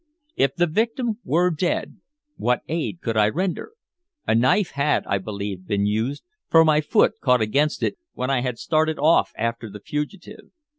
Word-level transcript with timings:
If 0.35 0.55
the 0.55 0.65
victim 0.65 1.19
were 1.23 1.51
dead, 1.51 1.97
what 2.35 2.63
aid 2.67 3.01
could 3.03 3.15
I 3.15 3.29
render? 3.29 3.73
A 4.27 4.33
knife 4.33 4.71
had, 4.71 5.05
I 5.05 5.19
believed, 5.19 5.67
been 5.67 5.85
used, 5.85 6.23
for 6.49 6.65
my 6.65 6.81
foot 6.81 7.19
caught 7.21 7.39
against 7.41 7.83
it 7.83 7.97
when 8.13 8.31
I 8.31 8.41
had 8.41 8.57
started 8.57 8.97
off 8.97 9.31
after 9.37 9.69
the 9.69 9.79
fugitive. 9.79 10.45